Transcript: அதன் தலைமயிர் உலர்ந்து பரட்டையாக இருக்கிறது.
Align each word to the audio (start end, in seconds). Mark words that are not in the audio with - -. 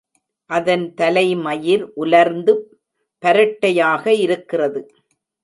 அதன் 0.49 0.85
தலைமயிர் 0.93 1.83
உலர்ந்து 1.95 2.53
பரட்டையாக 3.23 4.13
இருக்கிறது. 4.17 4.81